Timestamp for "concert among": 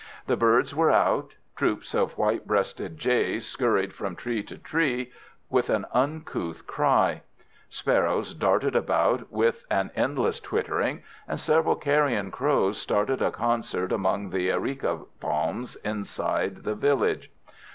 13.29-14.31